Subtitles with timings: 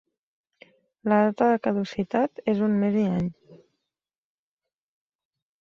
[1.11, 3.31] La data de caducitat és un mes i any.